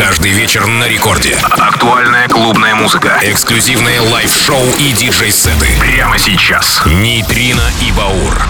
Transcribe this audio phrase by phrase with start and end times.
[0.00, 1.36] Каждый вечер на рекорде.
[1.42, 3.18] Актуальная клубная музыка.
[3.22, 5.66] Эксклюзивные лайв-шоу и диджей-сеты.
[5.78, 6.80] Прямо сейчас.
[6.86, 8.48] Нейтрино и Баур.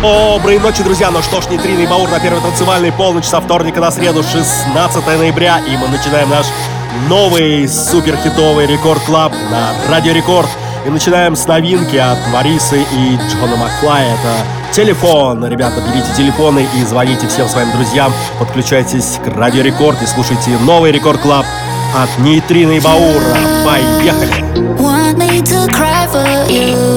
[0.00, 1.10] Доброй ночи, друзья!
[1.10, 5.06] Ну что ж, Нейтрино и Баур на первой танцевальной полночь со вторника на среду, 16
[5.06, 5.58] ноября.
[5.58, 6.46] И мы начинаем наш
[7.10, 10.48] новый супер хитовый рекорд-клаб на Радио Рекорд.
[10.48, 14.14] -клаб и начинаем с новинки от Марисы и Джона Макфлая.
[14.14, 15.44] Это телефон.
[15.44, 18.12] Ребята, берите телефоны и звоните всем своим друзьям.
[18.38, 21.44] Подключайтесь к Радио Рекорд и слушайте новый Рекорд Клаб
[21.96, 23.36] от Нейтрины и Баура.
[23.64, 24.44] Поехали!
[24.78, 26.95] Want me to cry for you.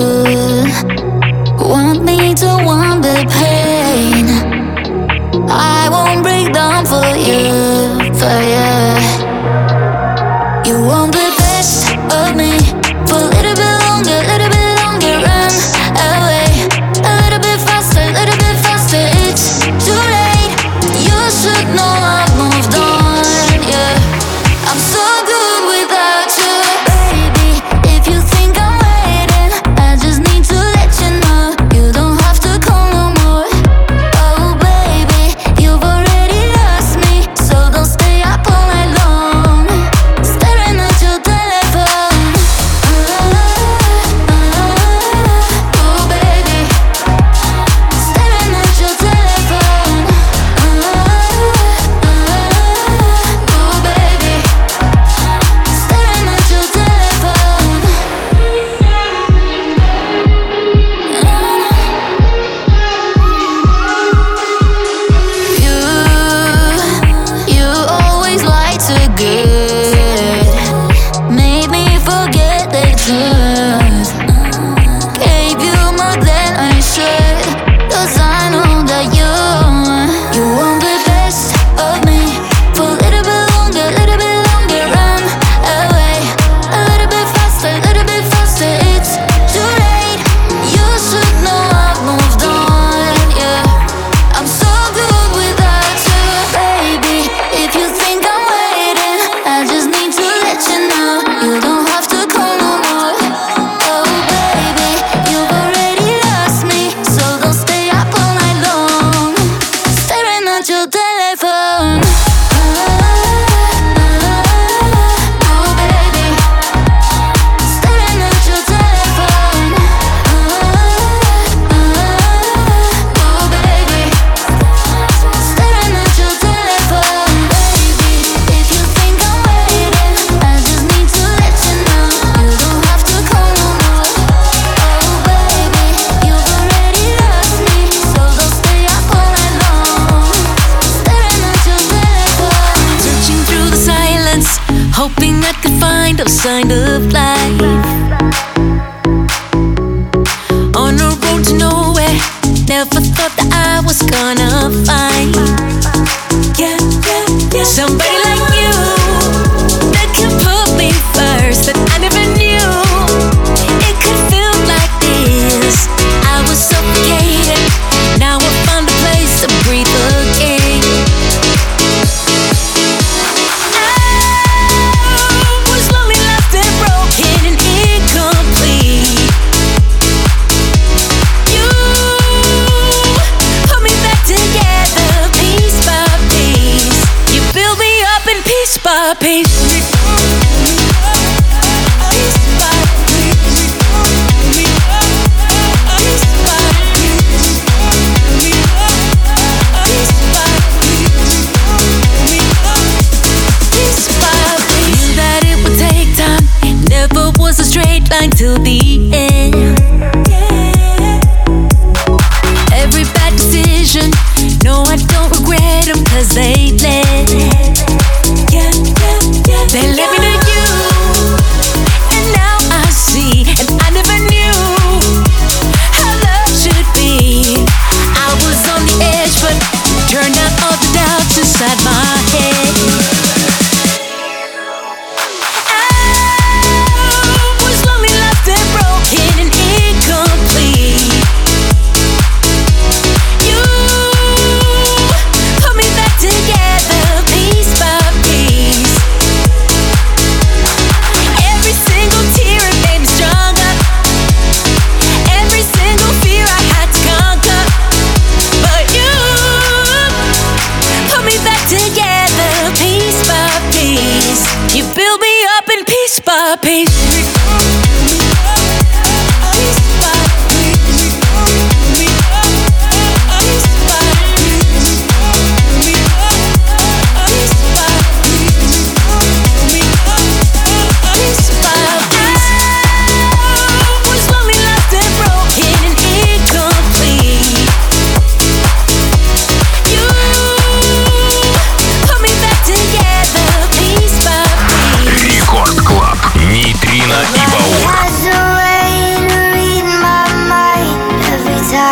[188.70, 190.19] piece peace.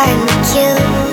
[0.08, 1.07] and you.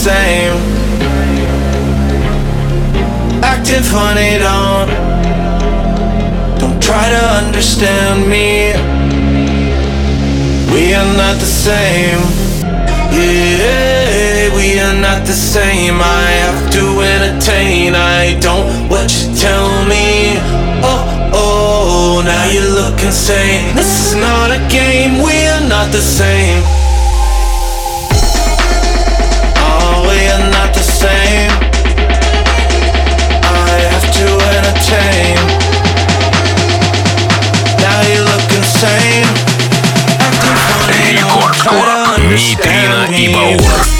[0.00, 0.56] same.
[3.44, 4.88] Acting funny, don't.
[6.58, 8.72] Don't try to understand me.
[10.72, 12.22] We are not the same.
[13.12, 16.00] Yeah, we are not the same.
[16.00, 17.94] I have to entertain.
[17.94, 20.40] I don't what you tell me.
[20.82, 23.76] Oh, oh, now you look insane.
[23.76, 25.22] This is not a game.
[25.22, 26.79] We are not the same.
[42.30, 43.99] Нейтрино и Баур.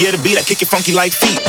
[0.00, 1.40] yeah, the beat, I kick it funky like feet.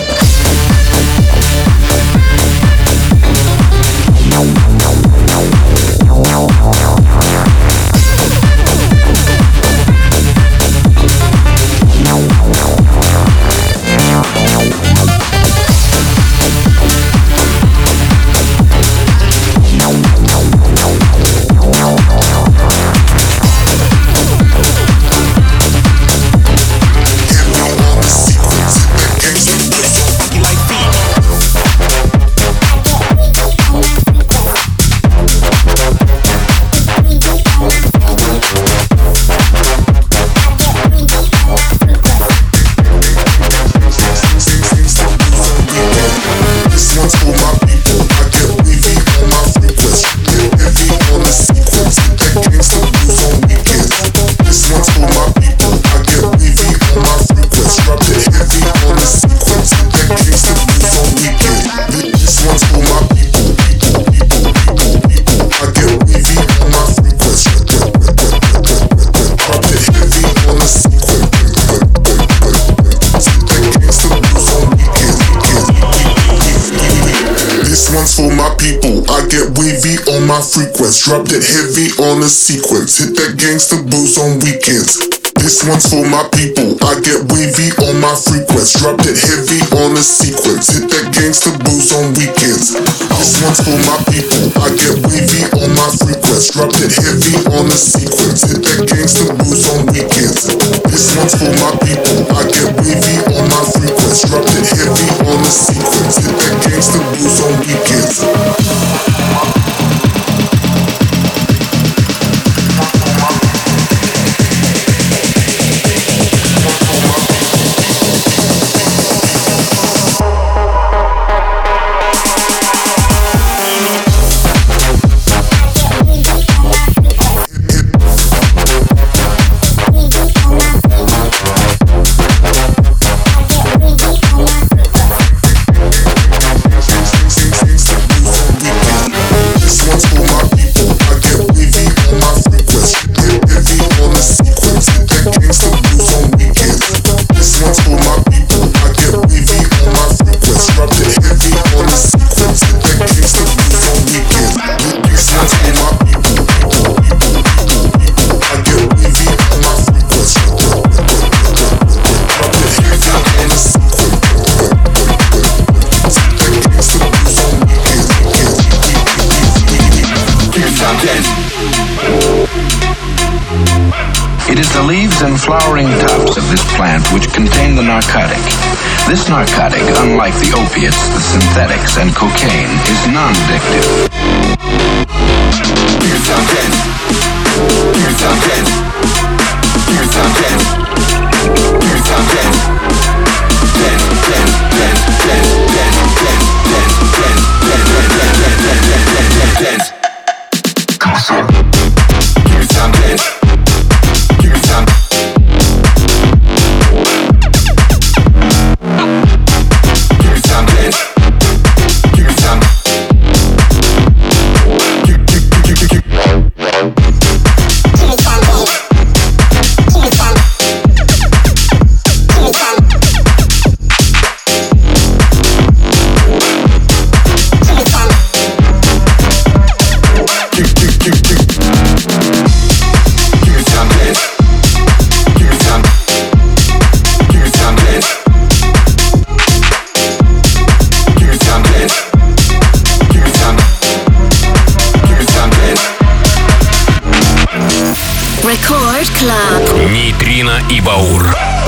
[80.92, 83.00] Drop that heavy on the sequence.
[83.00, 85.00] Hit that gangsta boost on weekends.
[85.40, 86.76] This one's for my people.
[86.84, 88.76] I get wavy on my frequency.
[88.84, 90.68] Drop that heavy on the sequence.
[90.68, 92.76] Hit that gangsta boost on weekends.
[92.76, 94.52] This one's for my people.
[94.60, 96.60] I get wavy on my frequency.
[96.60, 98.21] Drop that heavy on the sequence.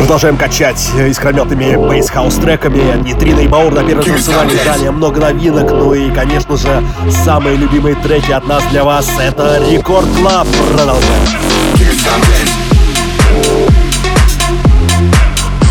[0.03, 3.01] Продолжаем качать искрометными бейсхаус треками.
[3.05, 5.71] Нитрина и Баур на первом танцевальном Далее много новинок.
[5.71, 6.83] Ну и, конечно же,
[7.23, 10.45] самые любимые треки от нас для вас это Рекорд Клаб.
[10.75, 11.23] Продолжаем.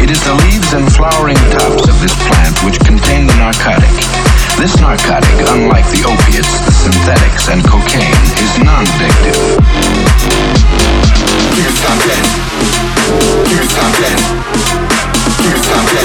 [0.01, 3.93] It is the leaves and flowering tops of this plant which contain the narcotic.
[4.57, 9.37] This narcotic, unlike the opiates, the synthetics, and cocaine, is non-addictive.
[13.49, 14.17] Give me something.
[15.39, 16.02] Give me something.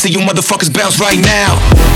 [0.00, 1.89] See you motherfuckers bounce right now.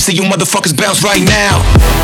[0.00, 1.99] see you motherfuckers bounce right now.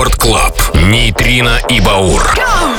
[0.00, 0.58] Рекорд Клаб.
[0.74, 2.22] Нейтрино и Баур.
[2.34, 2.69] Go!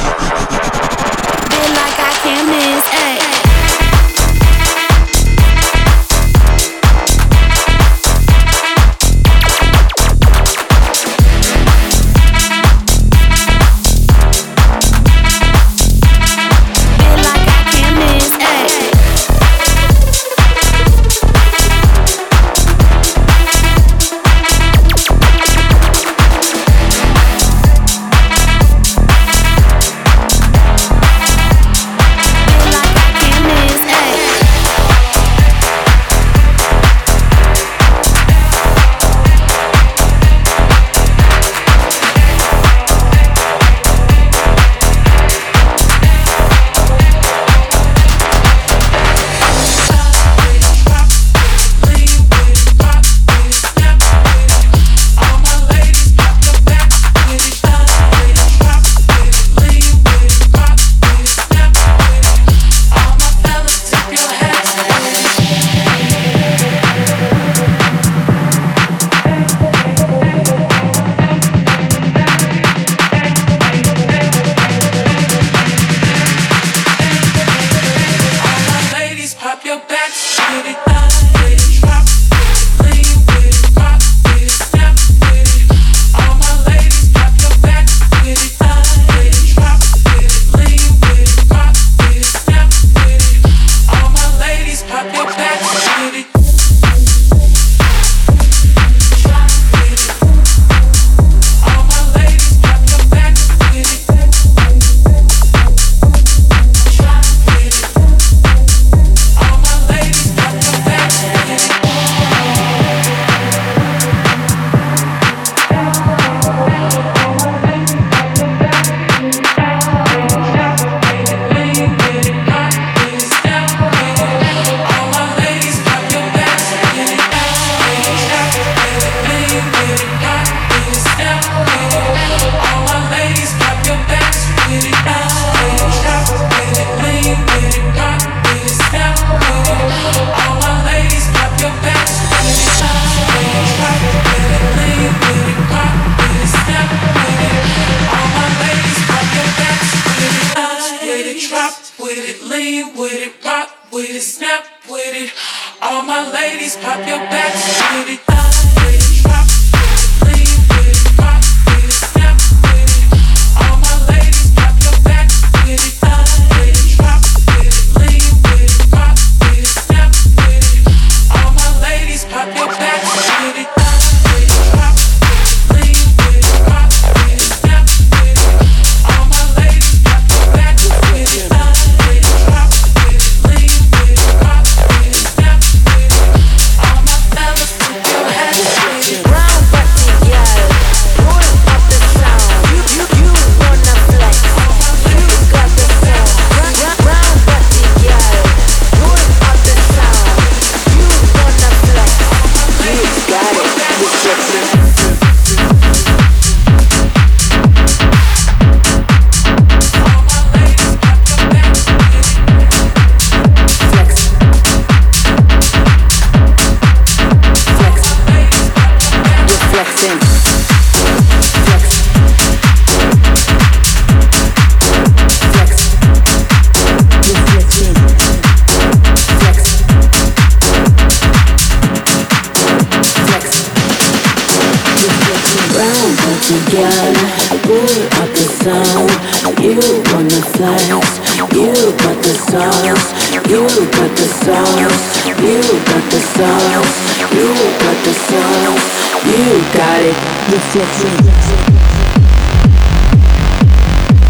[250.72, 251.12] flexing.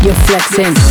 [0.03, 0.90] You're flexing.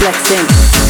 [0.00, 0.89] Body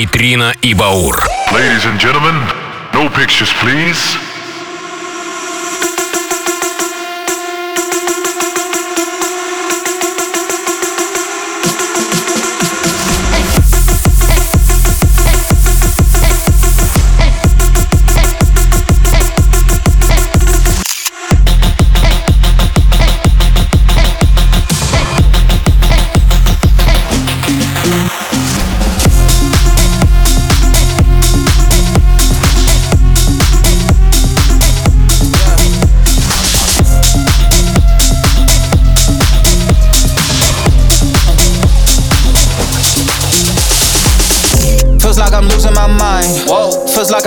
[0.00, 1.22] Нейтрино и Баур.
[1.52, 2.34] Ladies and gentlemen,
[2.94, 4.29] no pictures, please.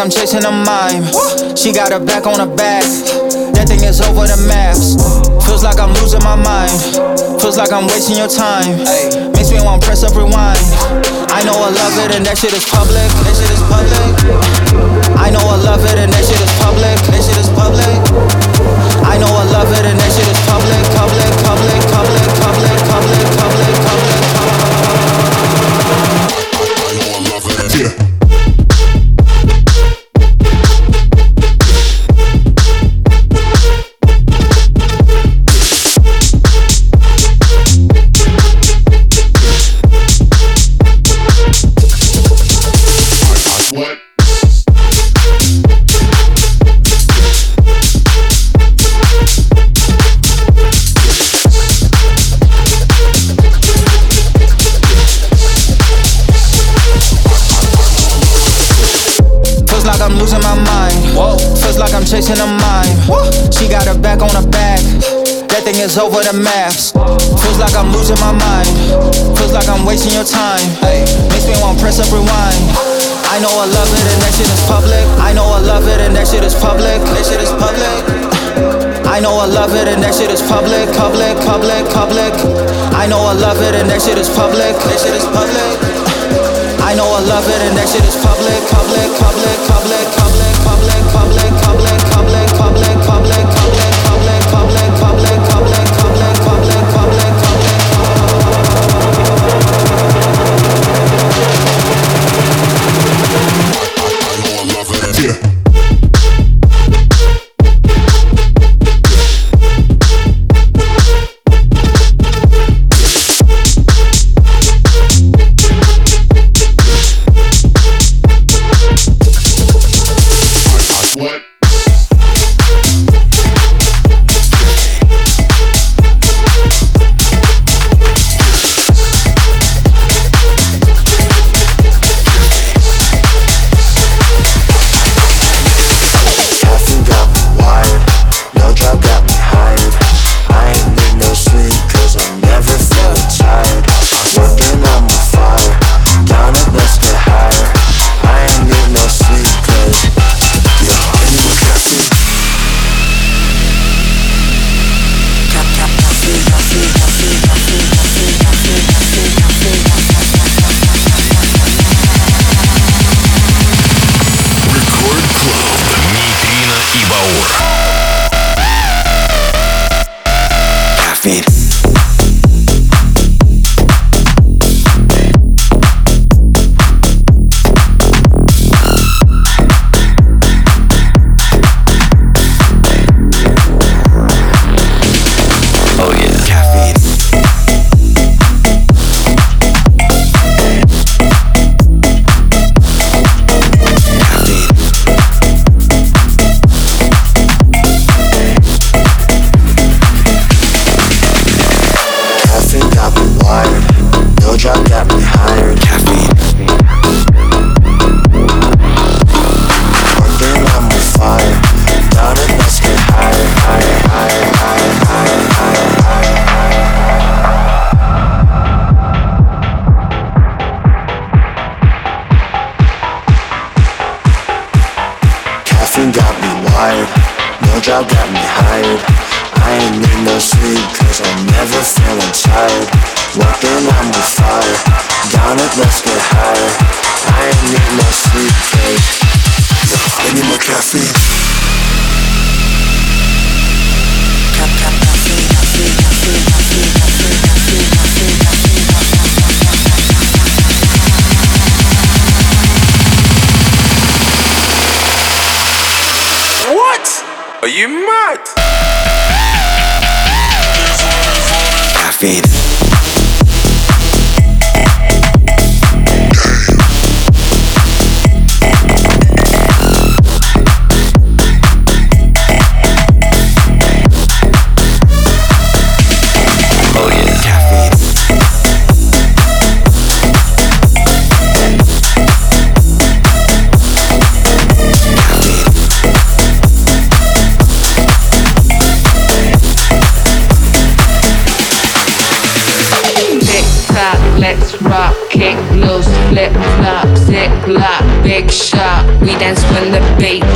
[0.05, 1.01] I'm chasing a mime.
[1.57, 2.85] She got her back on her back.
[3.57, 5.01] That thing is over the maps.
[5.49, 6.77] Feels like I'm losing my mind.
[7.41, 8.85] Feels like I'm wasting your time.
[9.33, 10.61] Makes me want to press up rewind.
[11.33, 13.09] I know I love it and that shit is public.
[13.25, 14.13] That shit is public.
[15.17, 17.01] I know I love it and that shit is public.
[17.09, 17.94] That shit is public.
[65.95, 66.91] is over the maps.
[67.39, 68.75] Feels like I'm losing my mind.
[69.39, 70.67] Feels like I'm wasting your time.
[71.31, 72.63] Makes me want press up rewind.
[73.31, 75.07] I know I love it and that shit is public.
[75.23, 76.99] I know I love it and that shit is public.
[76.99, 78.03] That shit is public.
[79.07, 82.35] I know I love it and that shit is public, public, public, public.
[82.91, 84.75] I know I love it and that shit is public.
[84.75, 85.79] That shit is public.
[86.83, 91.03] I know I love it and that shit is public, public, public, public, public, public,
[91.15, 91.64] public.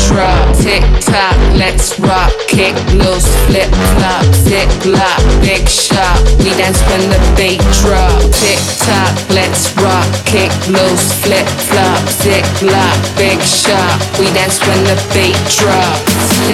[0.09, 0.57] Drop.
[0.57, 6.19] Tick tock, let's rock, kick loose, flip flop, zip lock, big shot.
[6.39, 8.21] We dance when the beat drop.
[8.41, 13.97] Tick tock, let's rock, kick loose, flip flop, zip lock, big shot.
[14.19, 15.99] We dance when the beat drop.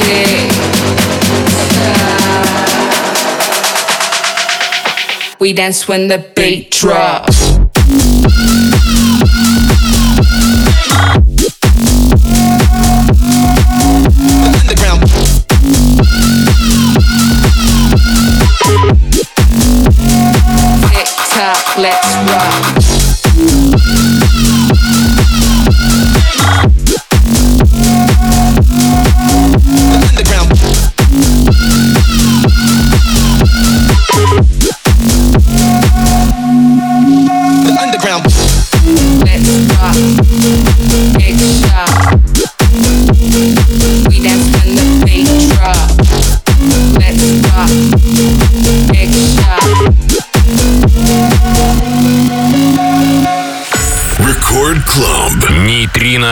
[0.05, 0.55] Tick.
[5.41, 7.59] We dance when the beat drops.
[21.77, 22.84] Let's rock.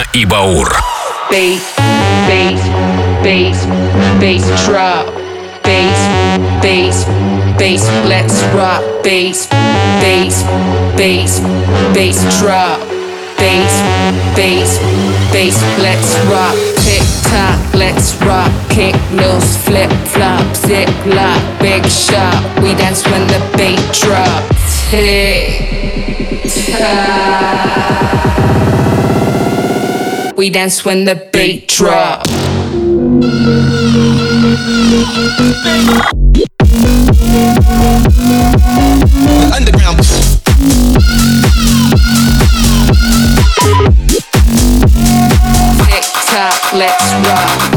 [0.01, 0.75] Нейтрино и Баур.
[1.29, 1.61] Bass,
[2.27, 2.59] bass,
[3.23, 3.67] bass,
[4.19, 5.05] bass drop.
[5.63, 5.99] Bass,
[6.63, 7.05] bass,
[7.59, 7.87] bass.
[8.07, 8.81] Let's rock.
[9.03, 9.47] Bass,
[10.01, 10.43] bass,
[10.97, 11.41] bass,
[11.93, 12.79] bass drop.
[13.37, 13.83] Bass,
[14.35, 14.79] bass,
[15.31, 15.61] bass.
[15.77, 16.55] Let's rock.
[16.81, 18.51] Tick tock, let's rock.
[18.69, 22.41] Kick loose, flip flop, zip lock, big shot.
[22.63, 24.89] We dance when the beat drops.
[24.89, 28.27] Tick tock.
[30.36, 32.26] We dance when the beat drop.
[39.52, 39.98] Underground.
[45.86, 47.71] Tick tock, let's rock.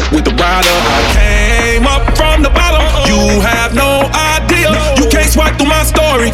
[0.00, 0.72] Up with the rider.
[0.72, 2.80] I came up from the bottom.
[3.04, 4.72] You have no idea.
[4.96, 6.32] You can't swipe through my story.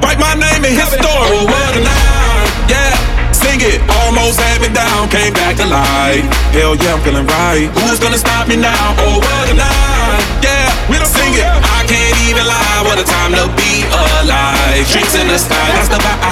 [0.00, 1.04] Write my name in history.
[1.04, 2.48] Oh, what a night.
[2.68, 2.96] Yeah.
[3.32, 6.22] Sing it, almost had me down, came back to life.
[6.54, 7.66] Hell yeah, I'm feeling right.
[7.82, 8.94] Who's gonna stop me now?
[9.02, 10.22] Oh, what a night.
[10.46, 11.42] Yeah, we don't sing it.
[11.42, 12.82] I can't even lie.
[12.86, 14.86] What a time to be alive.
[14.94, 16.22] Drinks in the sky, that's the vibe.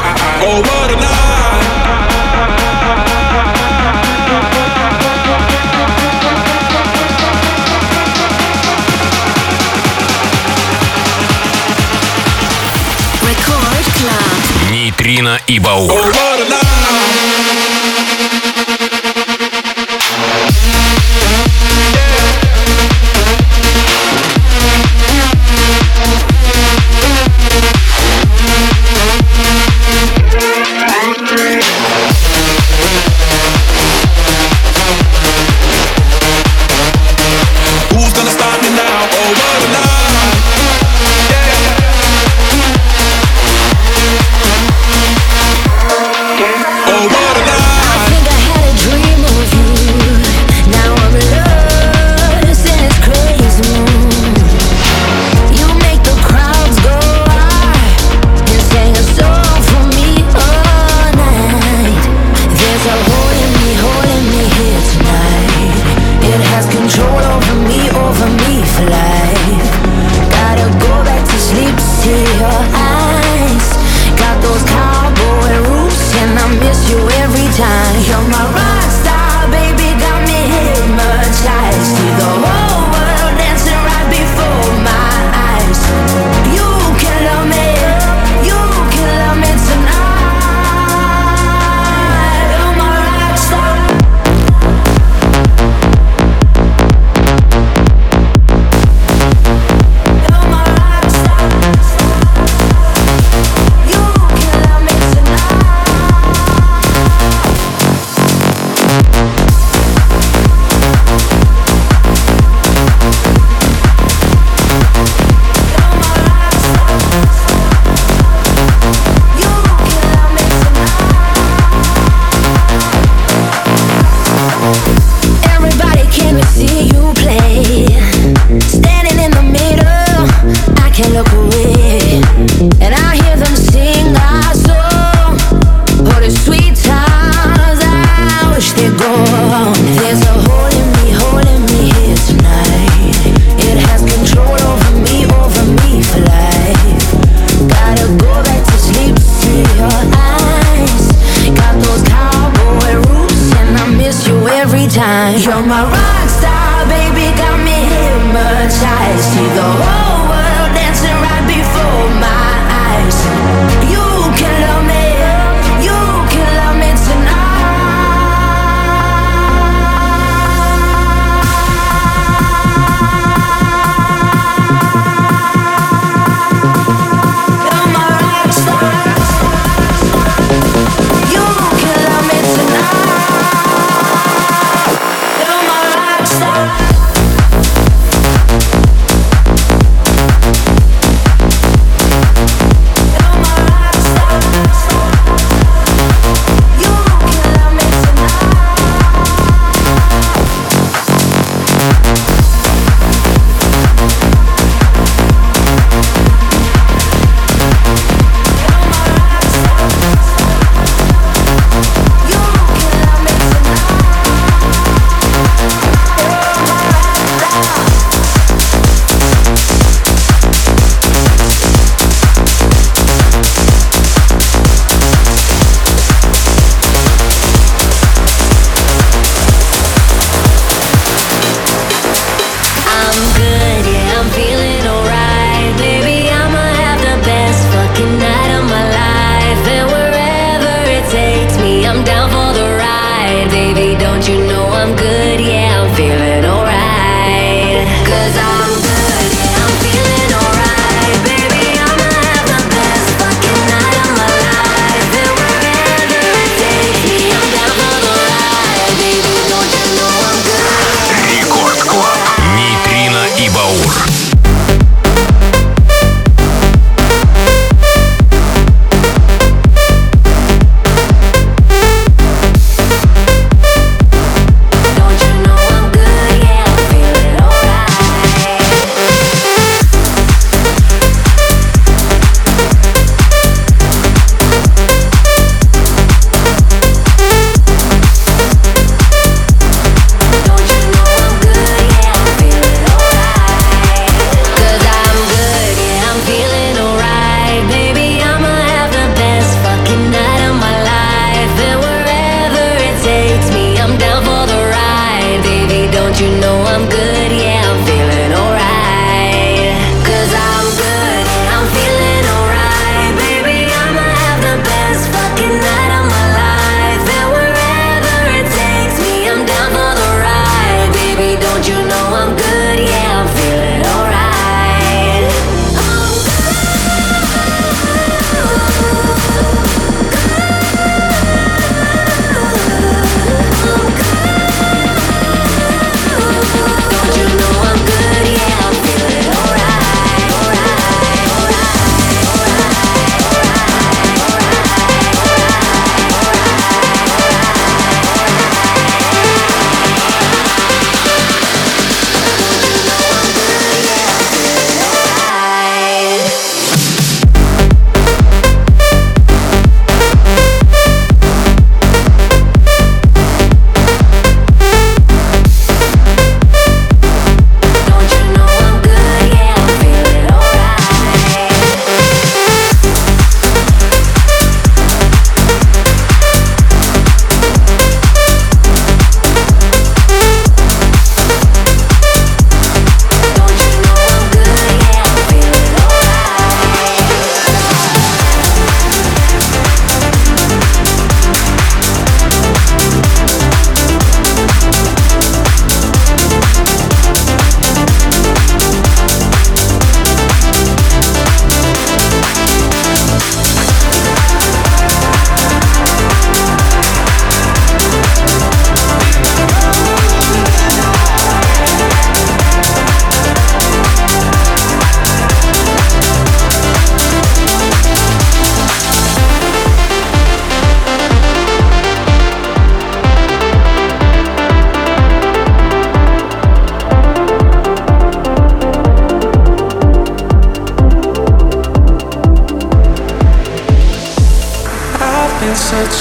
[0.47, 1.91] Oh, what a night.
[14.91, 16.13] Нейтрино и Баур.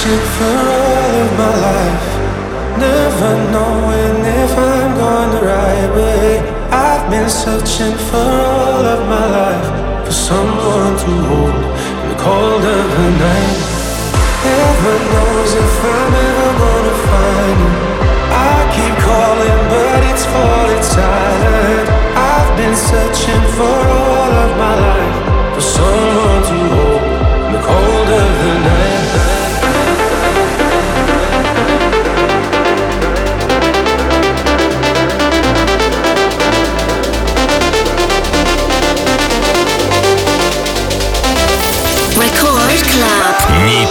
[0.06, 2.08] My life.
[2.78, 6.40] Never knowing if I'm going the right way.
[6.72, 11.54] I've been searching for all of my life for someone to hold
[12.02, 13.60] in the cold of the night.
[14.48, 17.72] Heaven knows if I'm ever gonna find you.
[18.32, 21.88] I keep calling, but it's falling silent.
[22.16, 26.29] I've been searching for all of my life for someone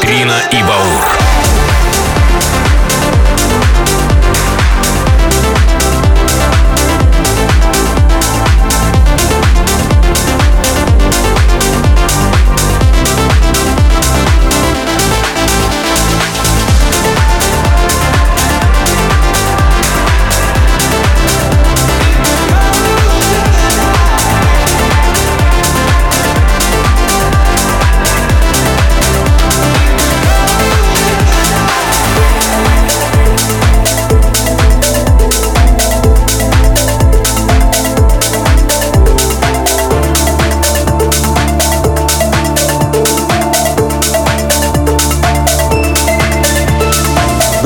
[0.01, 1.18] Витрина и Баур.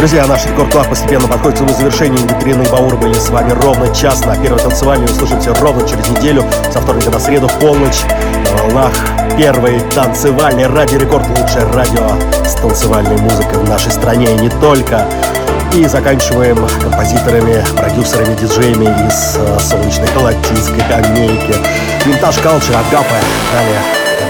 [0.04, 2.24] Друзья, наш Рекорд Клаб постепенно подходит к своему завершению.
[2.24, 5.06] Нитрина и Баур были с вами ровно час на первой танцевальной.
[5.06, 6.44] Услышимся ровно через неделю,
[6.74, 8.04] со вторника на среду в полночь
[8.52, 8.92] на волнах
[9.38, 11.26] первой танцевальной Радио Рекорд.
[11.30, 12.06] Лучшее радио
[12.46, 15.06] с танцевальной музыкой в нашей стране и не только.
[15.72, 21.56] И заканчиваем композиторами, продюсерами, диджеями из э, солнечной латинской Америки.
[22.06, 23.16] Винтаж Culture, Агапа,
[23.54, 23.80] далее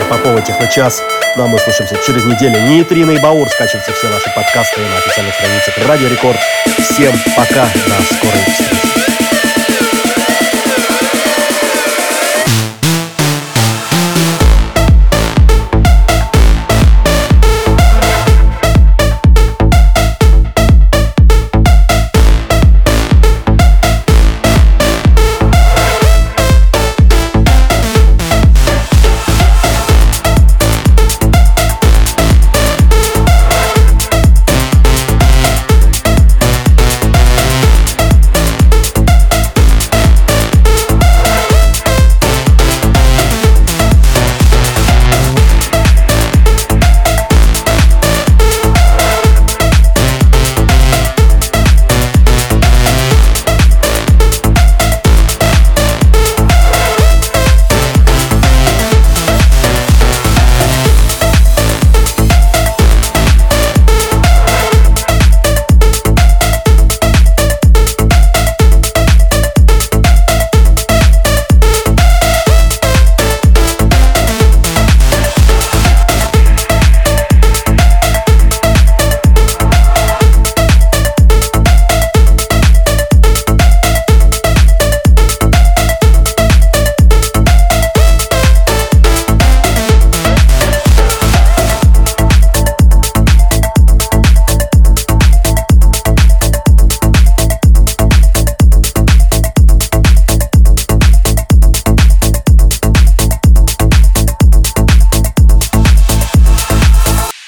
[0.07, 1.01] Попова Техночас.
[1.36, 2.61] Ну а мы слышимся через неделю.
[2.61, 3.49] Нейтрина и Баур.
[3.49, 6.39] Скачивайте все наши подкасты на официальных страницах Радио Рекорд.
[6.79, 7.65] Всем пока.
[7.65, 9.22] До скорой встречи.